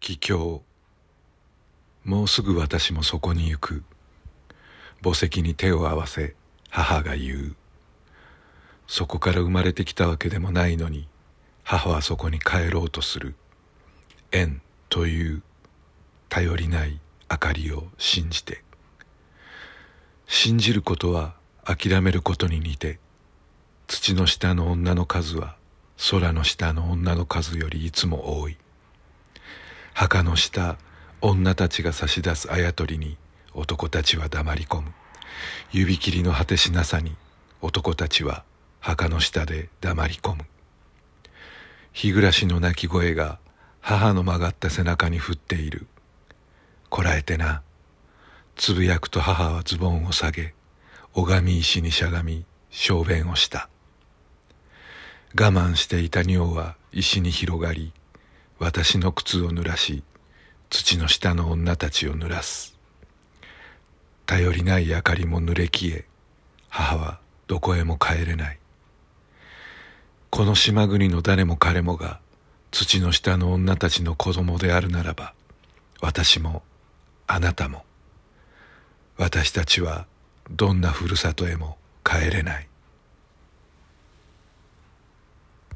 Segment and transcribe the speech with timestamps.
[0.00, 0.62] 帰郷。
[2.04, 3.84] もうすぐ私もそこに行く。
[5.04, 6.34] 墓石に手を合わせ
[6.70, 7.56] 母が言う。
[8.86, 11.06] そこから生まれてきたわけでもないのに
[11.62, 13.34] 母はそこに帰ろうとする。
[14.32, 15.42] 縁という
[16.30, 16.98] 頼りない
[17.30, 18.64] 明かりを信じて。
[20.26, 22.98] 信じることは諦めることに似て
[23.86, 25.56] 土の下の女の数は
[26.10, 28.56] 空の下の女の数よりいつも多い。
[30.00, 30.78] 墓の下
[31.20, 33.18] 女たちが差し出すあやとりに
[33.52, 34.94] 男たちは黙り込む。
[35.72, 37.16] 指切りの果てしなさに
[37.60, 38.42] 男たちは
[38.78, 40.44] 墓の下で黙り込む。
[41.92, 43.40] 日暮らしの泣き声が
[43.82, 45.86] 母の曲がった背中に降っている。
[46.88, 47.60] こらえてな。
[48.56, 50.54] つぶやくと母はズボンを下げ
[51.12, 53.68] 拝み石にしゃがみ小便をした。
[55.38, 57.92] 我慢していた尿は石に広がり
[58.60, 60.04] 私の靴を濡らし
[60.68, 62.76] 土の下の女たちを濡らす。
[64.26, 66.04] 頼りない明かりも濡れ消え
[66.68, 68.58] 母はどこへも帰れない。
[70.28, 72.20] この島国の誰も彼もが
[72.70, 75.32] 土の下の女たちの子供であるならば
[76.02, 76.62] 私も
[77.26, 77.86] あなたも。
[79.16, 80.06] 私たちは
[80.50, 82.69] どんなふるさとへも帰れない。